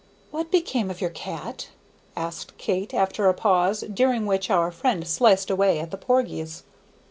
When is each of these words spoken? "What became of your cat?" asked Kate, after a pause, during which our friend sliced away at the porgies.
"What 0.31 0.49
became 0.49 0.89
of 0.89 0.99
your 0.99 1.11
cat?" 1.11 1.67
asked 2.15 2.57
Kate, 2.57 2.91
after 2.91 3.29
a 3.29 3.35
pause, 3.35 3.81
during 3.81 4.25
which 4.25 4.49
our 4.49 4.71
friend 4.71 5.07
sliced 5.07 5.51
away 5.51 5.79
at 5.79 5.91
the 5.91 5.97
porgies. 5.97 6.63